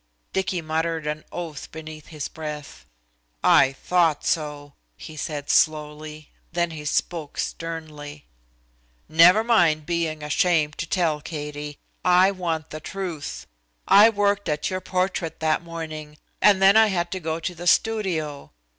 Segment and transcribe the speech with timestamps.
[0.33, 2.87] Dicky muttered an oath beneath his breath.
[3.43, 8.25] "I thought so," he said slowly, then he spoke sternly:
[9.07, 11.77] "Never mind being ashamed to tell, Katie.
[12.03, 13.45] I want the truth.
[13.87, 17.67] I worked at your portrait that morning, and then I had to go to the
[17.67, 18.49] studio.